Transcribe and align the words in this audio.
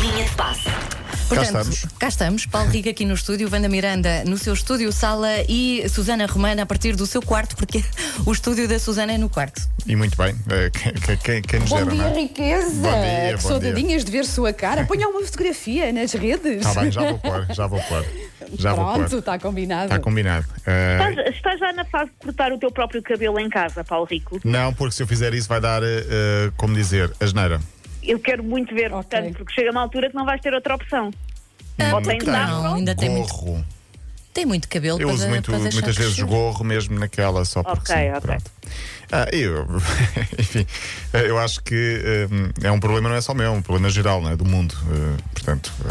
Linha 0.00 0.24
de 0.24 0.30
passe. 0.34 0.68
Portanto, 1.28 1.46
estamos. 1.46 1.86
cá 1.98 2.08
estamos. 2.08 2.46
Paulo 2.46 2.70
Rico 2.70 2.88
aqui 2.88 3.04
no 3.04 3.14
estúdio, 3.14 3.48
Wanda 3.52 3.68
Miranda 3.68 4.22
no 4.24 4.38
seu 4.38 4.54
estúdio, 4.54 4.92
sala 4.92 5.28
e 5.48 5.84
Susana 5.88 6.24
Romana 6.26 6.62
a 6.62 6.66
partir 6.66 6.94
do 6.94 7.04
seu 7.04 7.20
quarto, 7.20 7.56
porque 7.56 7.82
o 8.24 8.32
estúdio 8.32 8.68
da 8.68 8.78
Susana 8.78 9.12
é 9.12 9.18
no 9.18 9.28
quarto. 9.28 9.60
E 9.86 9.96
muito 9.96 10.16
bem. 10.16 10.36
Eh, 10.48 10.70
Quem, 10.70 10.92
quem- 10.94 11.16
quem, 11.16 11.42
quem 11.42 11.60
nos 11.60 11.70
Bom 11.70 11.76
dera, 11.78 11.90
dia, 11.90 12.02
não 12.04 12.10
é? 12.10 12.20
riqueza! 12.20 12.70
Bom 12.80 13.00
dia, 13.02 13.36
que 13.36 13.42
bom 13.42 13.48
saudadinhas 13.48 14.04
de 14.04 14.12
ver 14.12 14.24
sua 14.24 14.52
cara. 14.52 14.84
Ponha 14.84 15.08
uma 15.08 15.20
fotografia 15.22 15.92
nas 15.92 16.12
redes. 16.12 16.64
Está 16.66 16.80
bem, 16.80 16.90
já 16.92 17.00
vou 17.02 17.18
pôr, 17.18 17.46
já 17.52 17.66
vou 17.66 17.80
pôr. 17.82 18.04
Já 18.56 18.74
vou 18.74 18.94
Pronto, 18.94 19.18
está 19.18 19.38
combinado. 19.40 19.84
Está 19.86 19.98
combinado. 19.98 20.46
Eh, 20.64 20.98
Estás, 21.10 21.34
estás 21.36 21.58
já 21.60 21.72
na 21.72 21.84
fase 21.84 22.10
de 22.10 22.16
cortar 22.24 22.52
o 22.52 22.58
teu 22.58 22.70
próprio 22.70 23.02
cabelo 23.02 23.40
em 23.40 23.48
casa, 23.50 23.82
Paulo 23.82 24.06
Rico? 24.08 24.40
não, 24.44 24.72
porque 24.72 24.94
se 24.94 25.02
eu 25.02 25.06
fizer 25.08 25.34
isso 25.34 25.48
vai 25.48 25.60
dar, 25.60 25.82
eh, 25.82 25.86
eh, 26.08 26.52
como 26.56 26.72
dizer, 26.74 27.12
asneira. 27.18 27.60
Eu 28.06 28.20
quero 28.20 28.42
muito 28.44 28.74
ver, 28.74 28.92
Ok. 28.92 29.02
portanto, 29.02 29.36
porque 29.36 29.52
chega 29.52 29.70
uma 29.70 29.82
altura 29.82 30.08
que 30.08 30.14
não 30.14 30.24
vais 30.24 30.40
ter 30.40 30.52
outra 30.54 30.74
opção. 30.74 31.10
Ou 31.92 32.02
tens 32.02 32.24
Não, 32.24 32.74
ainda 32.74 32.94
tem 32.94 33.10
muito, 33.10 33.34
Gorro. 33.34 33.64
tem 34.32 34.46
muito 34.46 34.68
cabelo 34.68 35.00
Eu 35.00 35.08
para, 35.08 35.14
uso 35.14 35.28
muito, 35.28 35.50
para 35.50 35.58
muitas 35.58 35.96
vezes 35.96 36.14
crescer. 36.14 36.24
gorro 36.30 36.64
mesmo 36.64 36.98
naquela, 36.98 37.44
só 37.44 37.62
porque 37.62 37.92
Ok, 37.92 37.96
sim, 37.96 38.10
ok. 38.10 38.20
pronto. 38.20 38.50
Ah, 39.12 39.26
eu, 39.32 39.66
enfim, 40.38 40.66
eu 41.12 41.38
acho 41.38 41.62
que 41.62 41.74
eh, 42.62 42.66
é 42.66 42.70
um 42.72 42.80
problema, 42.80 43.08
não 43.08 43.16
é 43.16 43.20
só 43.20 43.34
meu, 43.34 43.46
é 43.46 43.50
um 43.50 43.62
problema 43.62 43.88
geral, 43.90 44.20
não 44.22 44.30
é? 44.30 44.36
Do 44.36 44.44
mundo. 44.44 44.74
eh, 44.90 45.22
portanto, 45.32 45.72
não 45.84 45.90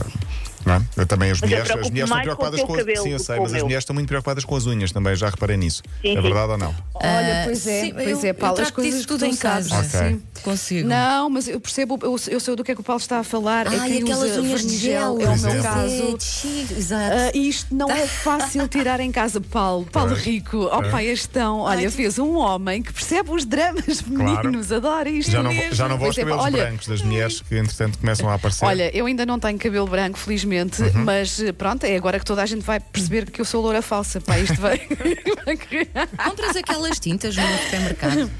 é? 0.73 1.05
Também 1.05 1.31
as 1.31 1.39
Mas 1.41 1.49
mulheres, 1.49 1.69
as 1.71 1.75
mulheres 1.89 1.95
estão 2.09 2.17
com 2.17 2.23
preocupadas 2.23 2.61
com, 2.63 2.73
as- 2.73 2.79
cabelo 2.79 3.03
Sim, 3.03 3.09
eu 3.11 3.19
sei, 3.19 3.39
mas 3.39 3.53
as 3.53 3.61
mulheres 3.63 3.81
estão 3.83 3.93
muito 3.93 4.07
preocupadas 4.07 4.45
com 4.45 4.55
as 4.55 4.65
unhas 4.65 4.91
também, 4.91 5.15
já 5.15 5.29
reparei 5.29 5.57
nisso. 5.57 5.83
Sim, 6.01 6.11
é 6.11 6.15
sim. 6.15 6.21
verdade 6.21 6.51
ou 6.53 6.57
não? 6.57 6.75
Olha, 6.95 7.41
Ah, 7.41 7.41
pois 7.45 7.67
é, 7.67 7.81
sim, 7.81 7.93
pois 7.93 8.23
eu- 8.23 8.29
é, 8.29 8.33
Paulo, 8.33 8.61
as 8.61 8.71
coisas 8.71 9.05
tudo 9.05 9.19
tu 9.19 9.25
em 9.25 9.35
casa. 9.35 9.75
Ok. 9.75 9.89
Sim. 9.99 10.21
Consigo. 10.43 10.87
Não, 10.87 11.29
mas 11.29 11.47
eu 11.47 11.59
percebo, 11.59 11.99
eu, 12.01 12.15
eu 12.29 12.39
sei 12.39 12.55
do 12.55 12.63
que 12.63 12.71
é 12.71 12.75
que 12.75 12.81
o 12.81 12.83
Paulo 12.83 13.01
está 13.01 13.19
a 13.19 13.23
falar. 13.23 13.67
é 13.67 13.77
Ai, 13.77 13.89
quem 13.89 14.01
aquelas 14.03 14.29
usa 14.31 14.41
unhas 14.41 14.65
de 14.65 14.77
gel. 14.77 15.01
é 15.01 15.07
o 15.09 15.15
meu 15.17 15.31
exemplo. 15.31 15.63
caso. 15.63 16.17
Exato. 16.77 17.15
Ah, 17.15 17.37
isto 17.37 17.75
não 17.75 17.89
é 17.89 18.05
fácil 18.07 18.67
tirar 18.67 18.99
em 18.99 19.11
casa, 19.11 19.39
Paulo. 19.41 19.85
Paulo. 19.91 20.13
Rico, 20.15 20.67
ó 20.71 20.81
pai, 20.89 21.07
estão. 21.07 21.59
Olha, 21.59 21.89
fez 21.91 22.17
um 22.19 22.35
homem 22.37 22.81
que 22.81 22.93
percebe 22.93 23.31
os 23.31 23.45
dramas 23.45 24.01
femininos, 24.01 24.71
adora 24.71 25.09
isto 25.09 25.31
Já 25.31 25.41
não, 25.43 25.51
vou- 25.51 25.59
mesmo. 25.59 25.75
já 25.75 25.87
não 25.89 25.97
vou 25.97 26.07
aos 26.07 26.17
é, 26.17 26.21
cabelos 26.21 26.49
brancos 26.51 26.87
das 26.87 27.01
mulheres 27.01 27.41
que, 27.41 27.55
entretanto, 27.57 27.97
começam 27.99 28.29
a 28.29 28.35
aparecer. 28.35 28.65
Olha, 28.65 28.95
eu 28.95 29.05
ainda 29.05 29.25
não 29.25 29.39
tenho 29.39 29.57
cabelo 29.59 29.87
branco, 29.87 30.17
felizmente, 30.17 30.54
Uhum. 30.63 31.03
mas 31.03 31.39
eh, 31.41 31.51
pronto, 31.51 31.83
é 31.83 31.95
agora 31.95 32.19
que 32.19 32.25
toda 32.25 32.41
a 32.41 32.45
gente 32.45 32.61
vai 32.63 32.79
perceber 32.79 33.29
que 33.29 33.41
eu 33.41 33.45
sou 33.45 33.61
loura 33.61 33.81
falsa. 33.81 34.21
Pá, 34.21 34.39
isto 34.39 34.59
vai. 34.59 34.79
Compras 36.23 36.55
aquelas 36.55 36.99
tintas 36.99 37.35
no 37.35 37.43
supermercado. 37.63 38.31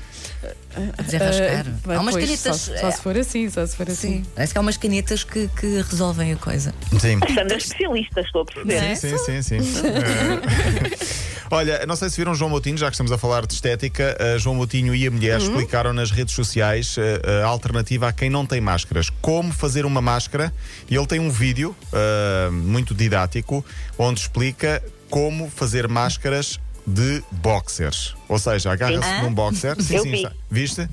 A 0.98 1.02
desenrascar. 1.04 1.66
Ah, 1.88 1.96
há 1.96 2.00
umas 2.00 2.14
pois, 2.14 2.26
canetas. 2.26 2.62
Só, 2.62 2.78
só 2.78 2.92
se 2.92 3.02
for 3.02 3.18
assim, 3.18 3.50
só 3.50 3.66
se 3.66 3.76
for 3.76 3.90
assim. 3.90 4.24
Sim, 4.24 4.26
parece 4.36 4.54
que 4.54 4.58
há 4.58 4.62
umas 4.62 4.78
canetas 4.78 5.24
que, 5.24 5.48
que 5.60 5.82
resolvem 5.82 6.34
a 6.34 6.36
coisa. 6.36 6.74
Sim. 7.00 7.20
Sandra 7.34 7.58
especialista, 7.58 8.22
estou 8.22 8.42
a 8.42 8.46
perceber. 8.46 8.84
É? 8.84 8.96
Sim, 8.96 9.18
sim, 9.18 9.42
sim. 9.42 9.60
Olha, 11.52 11.86
não 11.86 11.96
sei 11.96 12.10
se 12.10 12.18
viram 12.18 12.34
João 12.34 12.50
Moutinho, 12.50 12.78
já 12.78 12.88
que 12.88 12.94
estamos 12.94 13.12
a 13.12 13.18
falar 13.18 13.46
de 13.46 13.54
estética, 13.54 14.16
eh, 14.20 14.38
João 14.40 14.56
Moutinho 14.56 14.96
e 14.96 15.06
a 15.06 15.12
mulher 15.12 15.40
Uhum. 15.40 15.46
explicaram 15.48 15.94
nas 15.94 16.10
redes 16.12 16.34
sociais 16.34 16.96
eh, 16.98 17.44
a 17.44 17.46
alternativa 17.46 18.08
a 18.08 18.14
quem 18.14 18.30
não 18.30 18.46
tem 18.46 18.60
máscaras. 18.60 19.10
Como 19.22 19.54
fazer 19.54 19.86
uma 19.86 20.02
máscara. 20.02 20.52
E 20.90 20.96
ele 20.96 21.06
tem 21.06 21.20
um 21.20 21.30
vídeo 21.30 21.76
eh, 21.94 22.50
muito 22.52 22.96
didático 22.96 23.64
onde 23.98 24.20
explica 24.22 24.82
como 25.10 25.50
fazer 25.50 25.88
máscaras 25.88 26.60
de 26.88 27.24
boxers. 27.32 28.16
Ou 28.30 28.38
seja, 28.38 28.72
agarra-se 28.72 29.08
Sim. 29.18 29.22
num 29.24 29.34
boxer. 29.34 29.82
Sim, 29.82 29.96
Eu 29.96 30.04
sim, 30.04 30.12
vi. 30.12 30.18
está- 30.18 30.32
viste? 30.52 30.90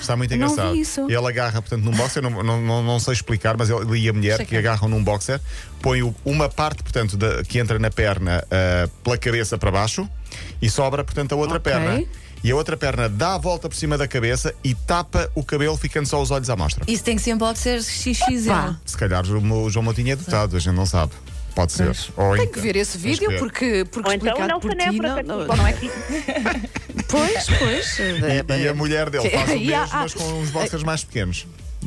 Está 0.00 0.16
muito 0.16 0.30
Não 0.30 0.36
engraçado. 0.46 0.72
vi 0.72 0.80
isso. 0.80 1.00
Ele 1.08 1.26
agarra, 1.28 1.60
portanto, 1.62 1.82
num 1.84 1.92
boxer, 1.92 2.22
não, 2.22 2.42
não, 2.42 2.60
não, 2.60 2.82
não 2.82 2.98
sei 3.00 3.14
explicar, 3.14 3.56
mas 3.56 3.70
ele 3.70 3.98
e 3.98 4.08
a 4.08 4.12
mulher 4.12 4.44
que 4.44 4.56
é. 4.56 4.58
agarram 4.58 4.88
num 4.88 5.02
boxer, 5.02 5.40
põe 5.80 6.02
uma 6.24 6.48
parte, 6.48 6.82
portanto, 6.82 7.16
da- 7.16 7.42
que 7.44 7.58
entra 7.58 7.78
na 7.78 7.90
perna 7.90 8.44
ah, 8.50 8.88
pela 9.04 9.16
cabeça 9.16 9.56
para 9.56 9.70
baixo 9.70 10.08
e 10.60 10.68
sobra, 10.68 11.04
portanto, 11.04 11.32
a 11.32 11.36
outra 11.36 11.56
Ok. 11.58 11.72
perna. 11.72 12.04
E 12.42 12.50
a 12.50 12.56
outra 12.56 12.74
perna 12.74 13.06
dá 13.06 13.34
a 13.34 13.38
volta 13.38 13.68
por 13.68 13.74
cima 13.76 13.98
da 13.98 14.08
cabeça 14.08 14.54
e 14.64 14.74
tapa 14.74 15.30
o 15.34 15.44
cabelo, 15.44 15.76
ficando 15.76 16.06
só 16.06 16.22
os 16.22 16.30
olhos 16.30 16.48
à 16.48 16.56
mostra. 16.56 16.82
Isso 16.88 17.04
tem 17.04 17.14
que 17.14 17.20
ser 17.20 17.32
em 17.32 17.36
boxers 17.36 17.84
XXL. 17.86 18.76
Se 18.86 18.96
calhar 18.96 19.22
o 19.30 19.68
João 19.70 19.82
Moutinho 19.84 20.12
é 20.12 20.16
dotado, 20.16 20.56
a 20.56 20.58
gente 20.58 20.74
não 20.74 20.86
sabe. 20.86 21.12
Pode 21.54 21.72
ser. 21.72 21.88
Ou 22.16 22.34
Tem 22.34 22.42
então- 22.44 22.52
que 22.52 22.60
ver 22.60 22.76
esse 22.76 22.96
vídeo 22.96 23.28
ver. 23.28 23.38
porque, 23.38 23.84
porque 23.90 24.08
Ou 24.08 24.14
então 24.14 24.48
não 24.48 24.60
por 24.60 24.74
ti, 24.74 24.98
não, 24.98 25.22
não, 25.22 25.46
não, 25.46 25.66
é 25.66 25.72
que. 25.72 25.90
Pois, 27.08 27.46
pois. 27.58 27.98
E, 27.98 28.62
e 28.62 28.68
a 28.68 28.74
mulher 28.74 29.10
dele 29.10 29.28
faz 29.30 29.50
o 29.50 29.54
E 29.54 29.66
mesmo, 29.66 29.88
mas 29.92 30.14
com 30.14 30.24
uns 30.40 30.50
boxers 30.50 30.82
mais 30.84 31.02
pequenos. 31.02 31.46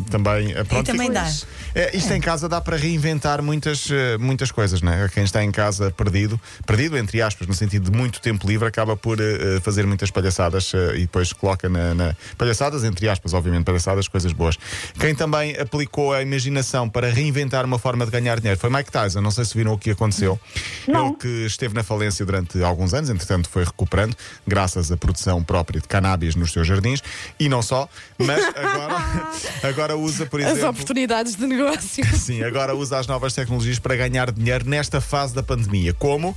Também, 0.09 0.51
eh, 0.53 0.63
pronto, 0.63 0.87
também 0.87 1.11
dá. 1.11 1.31
É, 1.75 1.95
isto 1.95 2.11
em 2.13 2.19
casa 2.19 2.49
dá 2.49 2.59
para 2.59 2.75
reinventar 2.77 3.43
muitas, 3.43 3.87
eh, 3.91 4.17
muitas 4.17 4.51
coisas, 4.51 4.81
né? 4.81 5.07
Quem 5.13 5.23
está 5.23 5.43
em 5.43 5.51
casa 5.51 5.91
perdido, 5.91 6.39
perdido 6.65 6.97
entre 6.97 7.21
aspas, 7.21 7.47
no 7.47 7.53
sentido 7.53 7.91
de 7.91 7.95
muito 7.97 8.19
tempo 8.19 8.47
livre, 8.47 8.67
acaba 8.67 8.97
por 8.97 9.19
eh, 9.21 9.59
fazer 9.61 9.85
muitas 9.85 10.09
palhaçadas 10.09 10.71
eh, 10.73 10.95
e 10.95 10.99
depois 11.01 11.31
coloca 11.31 11.69
na, 11.69 11.93
na- 11.93 12.15
Palhaçadas, 12.37 12.83
entre 12.83 13.07
aspas, 13.07 13.33
obviamente, 13.33 13.65
palhaçadas, 13.65 14.07
coisas 14.07 14.31
boas. 14.33 14.57
Quem 14.99 15.13
também 15.13 15.55
aplicou 15.59 16.11
a 16.11 16.21
imaginação 16.23 16.89
para 16.89 17.11
reinventar 17.11 17.63
uma 17.63 17.77
forma 17.77 18.03
de 18.03 18.11
ganhar 18.11 18.39
dinheiro 18.39 18.59
foi 18.59 18.71
Mike 18.71 18.91
Tyson. 18.91 19.21
Não 19.21 19.29
sei 19.31 19.45
se 19.45 19.55
viram 19.55 19.73
o 19.73 19.77
que 19.77 19.91
aconteceu. 19.91 20.39
Não. 20.87 21.07
Ele 21.09 21.15
que 21.17 21.27
esteve 21.45 21.75
na 21.75 21.83
falência 21.83 22.25
durante 22.25 22.61
alguns 22.63 22.93
anos, 22.95 23.11
entretanto 23.11 23.47
foi 23.47 23.63
recuperando, 23.63 24.15
graças 24.47 24.91
à 24.91 24.97
produção 24.97 25.43
própria 25.43 25.79
de 25.79 25.87
cannabis 25.87 26.33
nos 26.35 26.51
seus 26.51 26.65
jardins, 26.67 27.01
e 27.39 27.47
não 27.47 27.61
só, 27.61 27.87
mas 28.17 28.43
agora, 28.55 29.29
agora 29.63 29.82
usa, 29.91 30.25
por 30.25 30.41
As 30.41 30.51
exemplo. 30.51 30.69
oportunidades 30.69 31.35
de 31.35 31.45
negócio. 31.45 32.05
Sim, 32.17 32.43
agora 32.43 32.73
usa 32.75 32.97
as 32.97 33.07
novas 33.07 33.33
tecnologias 33.33 33.79
para 33.79 33.95
ganhar 33.95 34.31
dinheiro 34.31 34.67
nesta 34.67 35.01
fase 35.01 35.33
da 35.35 35.43
pandemia. 35.43 35.93
Como? 35.93 36.35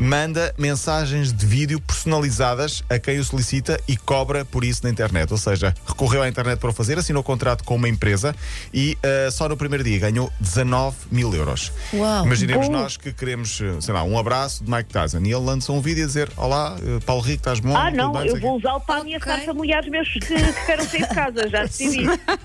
Manda 0.00 0.54
mensagens 0.56 1.32
de 1.32 1.44
vídeo 1.44 1.80
personalizadas 1.80 2.84
a 2.88 3.00
quem 3.00 3.18
o 3.18 3.24
solicita 3.24 3.80
e 3.88 3.96
cobra 3.96 4.44
por 4.44 4.62
isso 4.62 4.82
na 4.84 4.90
internet. 4.90 5.32
Ou 5.32 5.36
seja, 5.38 5.74
recorreu 5.84 6.22
à 6.22 6.28
internet 6.28 6.60
para 6.60 6.70
o 6.70 6.72
fazer, 6.72 6.96
assinou 6.96 7.20
contrato 7.24 7.64
com 7.64 7.74
uma 7.74 7.88
empresa 7.88 8.32
e 8.72 8.96
eh, 9.02 9.28
só 9.32 9.48
no 9.48 9.56
primeiro 9.56 9.82
dia 9.82 9.98
ganhou 9.98 10.32
19 10.38 10.96
mil 11.10 11.34
euros. 11.34 11.72
Uau. 11.92 12.24
Imaginemos 12.24 12.66
Bom. 12.68 12.74
nós 12.74 12.96
que 12.96 13.12
queremos, 13.12 13.60
eh, 13.60 13.80
sei 13.80 13.92
lá, 13.92 14.04
um 14.04 14.16
abraço 14.16 14.62
de 14.62 14.70
Mike 14.70 14.88
Tyson 14.88 15.18
e 15.18 15.32
ele 15.32 15.44
lança 15.44 15.72
um 15.72 15.80
vídeo 15.80 16.04
a 16.04 16.06
dizer: 16.06 16.30
Olá, 16.36 16.76
eh, 16.80 17.00
Paulo 17.04 17.22
Rico, 17.22 17.38
estás 17.40 17.58
bom? 17.58 17.76
Ah, 17.76 17.90
não, 17.90 18.12
bem? 18.12 18.28
eu 18.28 18.38
vou 18.40 18.60
quê." 18.60 18.66
usá-lo 18.68 18.80
para 18.82 19.00
ameaçar 19.00 19.34
Ok. 19.34 19.46
familiares 19.46 19.90
meus 19.90 20.08
que, 20.12 20.20
que 20.20 20.66
queiram 20.66 20.84
sair 20.84 21.08
de 21.08 21.14
casa, 21.14 21.48
já 21.48 21.62
decidi. 21.64 22.04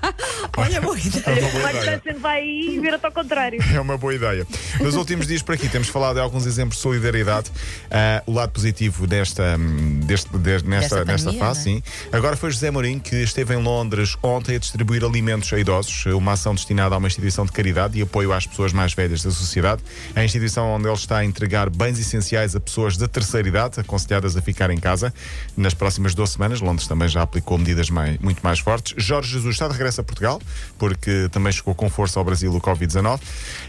Olha, 0.57 0.81
boa 0.81 0.97
ideia. 0.97 1.23
É 1.27 1.39
uma 1.39 1.49
boa 1.51 1.63
Mas 1.63 1.75
ideia. 1.83 1.99
Tyson 1.99 2.19
vai 2.19 2.41
aí 2.41 2.75
e 2.75 2.79
vira-te 2.79 3.05
ao 3.05 3.11
contrário. 3.11 3.59
É 3.73 3.79
uma 3.79 3.97
boa 3.97 4.13
ideia. 4.15 4.45
Nos 4.79 4.95
últimos 4.95 5.27
dias 5.27 5.41
por 5.43 5.53
aqui 5.55 5.67
temos 5.69 5.87
falado 5.87 6.15
de 6.15 6.21
alguns 6.21 6.45
exemplos 6.47 6.77
de 6.77 6.81
solidariedade. 6.81 7.42
Ah, 7.91 8.23
o 8.25 8.33
lado 8.33 8.51
positivo 8.51 9.05
desta, 9.07 9.55
hum, 9.57 9.99
deste, 10.05 10.29
de- 10.37 10.63
nesta, 10.63 10.95
Desta 10.95 11.05
nesta 11.05 11.25
pandemia, 11.29 11.39
fase, 11.39 11.59
é? 11.59 11.63
sim. 11.63 11.83
Agora 12.11 12.35
foi 12.35 12.51
José 12.51 12.69
Mourinho 12.71 12.99
que 12.99 13.15
esteve 13.17 13.53
em 13.53 13.61
Londres 13.61 14.15
ontem 14.21 14.55
a 14.55 14.59
distribuir 14.59 15.03
alimentos 15.03 15.51
a 15.53 15.59
idosos, 15.59 16.05
uma 16.07 16.33
ação 16.33 16.53
destinada 16.55 16.95
a 16.95 16.97
uma 16.97 17.07
instituição 17.07 17.45
de 17.45 17.51
caridade 17.51 17.97
e 17.97 18.01
apoio 18.01 18.31
às 18.33 18.45
pessoas 18.47 18.73
mais 18.73 18.93
velhas 18.93 19.23
da 19.23 19.31
sociedade. 19.31 19.81
A 20.15 20.23
instituição 20.23 20.67
onde 20.73 20.87
ele 20.87 20.93
está 20.95 21.17
a 21.17 21.25
entregar 21.25 21.69
bens 21.69 21.99
essenciais 21.99 22.55
a 22.55 22.59
pessoas 22.59 22.97
da 22.97 23.07
terceira 23.07 23.47
idade, 23.47 23.79
aconselhadas 23.79 24.35
a 24.37 24.41
ficar 24.41 24.69
em 24.71 24.77
casa 24.79 25.13
nas 25.55 25.73
próximas 25.73 26.13
duas 26.15 26.31
semanas. 26.31 26.61
Londres 26.61 26.87
também 26.87 27.07
já 27.07 27.21
aplicou 27.21 27.57
medidas 27.57 27.89
mai- 27.89 28.17
muito 28.21 28.41
mais 28.41 28.59
fortes. 28.59 28.93
Jorge 28.97 29.31
Jesus 29.33 29.55
está 29.55 29.67
de 29.67 29.73
regresso 29.73 30.01
a 30.01 30.03
Portugal, 30.03 30.41
porque 30.77 31.27
também 31.31 31.51
chegou 31.51 31.73
com 31.75 31.89
força 31.89 32.19
ao 32.19 32.25
Brasil 32.25 32.53
o 32.53 32.59
Covid-19. 32.61 33.19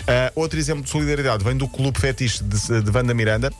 Ah, 0.07 0.33
outro 0.35 0.59
exemplo 0.59 0.83
de 0.83 0.91
solidariedade 0.91 1.45
vem 1.45 1.57
do 1.57 1.69
Clube 1.69 1.99
Fetiche 1.99 2.43
de, 2.43 2.83
de 2.83 2.91
Vanda 2.91 3.15
Miranda. 3.15 3.51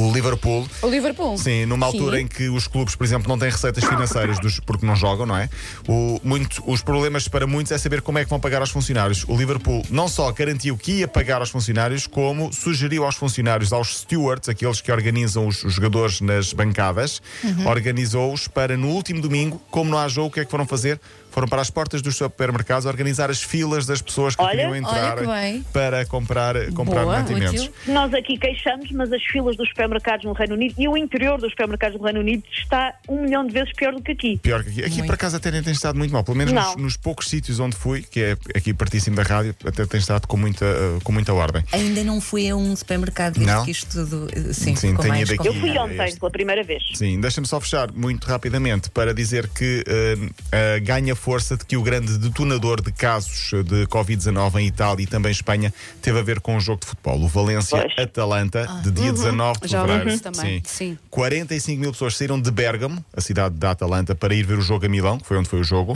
O 0.00 0.12
Liverpool, 0.12 0.64
O 0.80 0.86
Liverpool. 0.88 1.36
Sim, 1.36 1.66
numa 1.66 1.84
altura 1.84 2.18
Sim. 2.18 2.22
em 2.22 2.26
que 2.28 2.48
os 2.48 2.68
clubes, 2.68 2.94
por 2.94 3.02
exemplo, 3.04 3.28
não 3.28 3.36
têm 3.36 3.50
receitas 3.50 3.82
financeiras 3.82 4.38
dos- 4.38 4.60
porque 4.60 4.86
não 4.86 4.94
jogam, 4.94 5.26
não 5.26 5.36
é? 5.36 5.50
O, 5.88 6.20
muito, 6.22 6.62
os 6.70 6.80
problemas 6.80 7.26
para 7.26 7.48
muitos 7.48 7.72
é 7.72 7.78
saber 7.78 8.00
como 8.00 8.16
é 8.18 8.22
que 8.24 8.30
vão 8.30 8.38
pagar 8.38 8.60
aos 8.60 8.70
funcionários. 8.70 9.24
O 9.26 9.36
Liverpool 9.36 9.82
não 9.90 10.06
só 10.06 10.30
garantiu 10.30 10.76
que 10.78 10.92
ia 11.00 11.08
pagar 11.08 11.40
aos 11.40 11.50
funcionários, 11.50 12.06
como 12.06 12.52
sugeriu 12.52 13.04
aos 13.04 13.16
funcionários, 13.16 13.72
aos 13.72 13.98
stewards, 13.98 14.48
aqueles 14.48 14.80
que 14.80 14.92
organizam 14.92 15.48
os, 15.48 15.64
os 15.64 15.74
jogadores 15.74 16.20
nas 16.20 16.52
bancadas, 16.52 17.20
organizou-os 17.66 18.46
para 18.46 18.76
no 18.76 18.88
último 18.90 19.20
domingo, 19.20 19.60
como 19.68 19.90
não 19.90 19.98
há 19.98 20.06
jogo, 20.06 20.28
o 20.28 20.30
que 20.30 20.38
é 20.40 20.44
que 20.44 20.50
foram 20.50 20.64
fazer? 20.66 21.00
Foram 21.38 21.46
para 21.46 21.62
as 21.62 21.70
portas 21.70 22.02
dos 22.02 22.16
supermercados 22.16 22.84
organizar 22.84 23.30
as 23.30 23.40
filas 23.40 23.86
das 23.86 24.02
pessoas 24.02 24.34
que 24.34 24.42
Olha, 24.42 24.50
queriam 24.50 24.74
entrar 24.74 25.18
olha 25.18 25.20
que 25.20 25.26
bem. 25.52 25.64
para 25.72 26.04
comprar, 26.04 26.56
comprar 26.72 27.04
Boa, 27.04 27.16
mantimentos. 27.20 27.60
útil. 27.62 27.72
Nós 27.86 28.12
aqui 28.12 28.36
queixamos, 28.36 28.90
mas 28.90 29.12
as 29.12 29.22
filas 29.22 29.56
dos 29.56 29.68
supermercados 29.68 30.24
no 30.24 30.32
Reino 30.32 30.54
Unido 30.54 30.74
e 30.76 30.88
o 30.88 30.96
interior 30.96 31.40
dos 31.40 31.50
supermercados 31.50 31.96
no 31.96 32.04
Reino 32.04 32.18
Unido 32.18 32.42
está 32.52 32.92
um 33.08 33.22
milhão 33.22 33.46
de 33.46 33.52
vezes 33.52 33.72
pior 33.72 33.94
do 33.94 34.02
que 34.02 34.10
aqui. 34.10 34.36
Pior 34.42 34.64
que 34.64 34.70
aqui. 34.70 34.80
Aqui, 34.80 34.90
Muito. 34.96 35.06
por 35.06 35.14
acaso, 35.14 35.36
até 35.36 35.52
nem 35.52 35.62
tem 35.62 35.72
estado 35.72 35.96
muito 35.96 36.10
mal. 36.10 36.24
Pelo 36.24 36.36
menos 36.36 36.52
Não. 36.52 36.72
nos, 36.72 36.82
nos 36.82 36.96
poucos 36.96 37.28
sítios 37.28 37.60
onde 37.60 37.76
fui, 37.76 38.02
que 38.02 38.20
é 38.20 38.32
aqui 38.56 38.74
pertíssimo 38.74 39.14
da 39.14 39.22
rádio, 39.22 39.54
até 39.64 39.86
tem 39.86 40.00
estado 40.00 40.26
com 40.26 40.36
muita, 40.36 40.64
uh, 40.64 41.00
com 41.04 41.12
muita 41.12 41.32
ordem. 41.32 41.62
Ainda 41.70 42.02
não 42.02 42.20
fui 42.20 42.50
a 42.50 42.56
um 42.56 42.74
supermercado 42.74 43.34
desde 43.34 43.52
Não? 43.52 43.64
que 43.64 43.70
isto 43.70 43.88
tudo. 43.92 44.26
eh, 44.32 44.52
Sim, 44.52 44.74
Sim, 44.74 44.88
ficou 44.88 45.02
tenho 45.02 45.14
mais 45.14 45.30
ido 45.30 45.40
aqui. 45.40 45.48
Eu 45.48 45.54
fui 45.54 45.78
ontem, 45.78 46.04
este. 46.04 46.18
pela 46.18 46.32
primeira 46.32 46.64
vez. 46.64 46.82
Sim, 46.94 47.20
deixa-me 47.20 47.46
só 47.46 47.60
fechar 47.60 47.92
muito 47.92 48.26
rapidamente 48.26 48.90
para 48.90 49.14
dizer 49.14 49.46
que 49.50 49.84
uh, 49.86 50.24
uh, 50.24 50.84
ganha 50.84 51.14
força 51.28 51.58
de 51.58 51.66
que 51.66 51.76
o 51.76 51.82
grande 51.82 52.16
detonador 52.16 52.80
de 52.80 52.90
casos 52.90 53.50
de 53.62 53.86
Covid-19 53.88 54.60
em 54.60 54.66
Itália 54.66 55.04
e 55.04 55.06
também 55.06 55.30
Espanha 55.30 55.74
teve 56.00 56.18
a 56.18 56.22
ver 56.22 56.40
com 56.40 56.56
um 56.56 56.60
jogo 56.60 56.80
de 56.80 56.86
futebol. 56.86 57.20
O 57.20 57.28
Valência-Atalanta, 57.28 58.66
de 58.82 58.90
dia 58.90 59.12
19 59.12 59.60
de 59.60 59.66
Ah. 59.66 59.68
Já 59.68 59.82
ouvi 59.82 59.92
fevereiro. 59.92 60.20
também. 60.22 60.62
Sim. 60.64 60.96
45 61.10 61.80
mil 61.82 61.92
pessoas 61.92 62.16
saíram 62.16 62.40
de 62.40 62.50
Bergamo, 62.50 63.04
a 63.14 63.20
cidade 63.20 63.56
da 63.56 63.72
Atalanta, 63.72 64.14
para 64.14 64.34
ir 64.34 64.42
ver 64.46 64.56
o 64.56 64.62
jogo 64.62 64.86
a 64.86 64.88
Milão, 64.88 65.18
que 65.18 65.26
foi 65.26 65.36
onde 65.36 65.50
foi 65.50 65.60
o 65.60 65.64
jogo. 65.64 65.94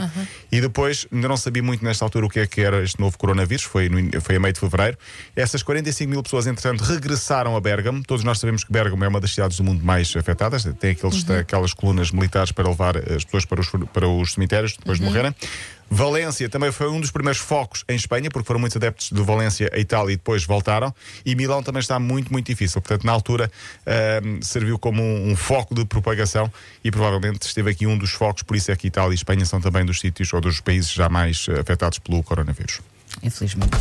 E 0.51 0.61
depois, 0.61 1.07
ainda 1.11 1.27
não 1.27 1.35
sabia 1.35 1.63
muito 1.63 1.83
nesta 1.83 2.05
altura 2.05 2.27
o 2.27 2.29
que 2.29 2.39
é 2.39 2.45
que 2.45 2.61
era 2.61 2.83
este 2.83 2.99
novo 2.99 3.17
coronavírus, 3.17 3.63
foi, 3.63 3.89
no 3.89 4.21
foi 4.21 4.35
a 4.35 4.39
meio 4.39 4.53
de 4.53 4.59
fevereiro. 4.59 4.99
Essas 5.35 5.63
45 5.63 6.11
mil 6.11 6.21
pessoas, 6.21 6.45
entretanto, 6.45 6.83
regressaram 6.83 7.55
a 7.55 7.59
Bergamo. 7.59 8.03
Todos 8.03 8.23
nós 8.23 8.39
sabemos 8.39 8.63
que 8.63 8.71
Bergamo 8.71 9.03
é 9.03 9.07
uma 9.07 9.19
das 9.19 9.31
cidades 9.31 9.57
do 9.57 9.63
mundo 9.63 9.83
mais 9.83 10.15
afetadas, 10.15 10.63
tem 10.79 10.91
aqueles, 10.91 11.27
aquelas 11.27 11.73
colunas 11.73 12.11
militares 12.11 12.51
para 12.51 12.69
levar 12.69 12.97
as 12.97 13.23
pessoas 13.23 13.45
para 13.45 13.61
os, 13.61 13.69
para 13.91 14.07
os 14.07 14.33
cemitérios 14.33 14.77
depois 14.77 14.99
de 14.99 15.05
Valência 15.89 16.49
também 16.49 16.71
foi 16.71 16.89
um 16.89 16.99
dos 16.99 17.11
primeiros 17.11 17.39
focos 17.39 17.85
em 17.87 17.95
Espanha, 17.95 18.29
porque 18.31 18.47
foram 18.47 18.59
muitos 18.59 18.75
adeptos 18.75 19.11
do 19.11 19.23
Valência 19.23 19.69
a 19.71 19.77
Itália 19.77 20.13
e 20.13 20.17
depois 20.17 20.43
voltaram. 20.43 20.93
E 21.23 21.35
Milão 21.35 21.61
também 21.61 21.81
está 21.81 21.99
muito, 21.99 22.31
muito 22.31 22.47
difícil. 22.47 22.81
Portanto, 22.81 23.03
na 23.03 23.11
altura 23.11 23.51
ahm, 23.85 24.41
serviu 24.41 24.79
como 24.79 25.03
um, 25.03 25.31
um 25.31 25.35
foco 25.35 25.75
de 25.75 25.85
propagação 25.85 26.51
e 26.83 26.89
provavelmente 26.89 27.43
esteve 27.43 27.69
aqui 27.69 27.85
um 27.85 27.95
dos 27.95 28.11
focos, 28.11 28.41
por 28.41 28.55
isso 28.55 28.71
é 28.71 28.75
que 28.75 28.87
Itália 28.87 29.11
e 29.11 29.15
Espanha 29.15 29.45
são 29.45 29.61
também 29.61 29.85
dos 29.85 29.99
sítios 29.99 30.33
ou 30.33 30.41
dos 30.41 30.59
países 30.59 30.91
já 30.91 31.07
mais 31.09 31.45
eh, 31.47 31.59
afetados 31.59 31.99
pelo 31.99 32.23
coronavírus. 32.23 32.81
Infelizmente. 33.21 33.77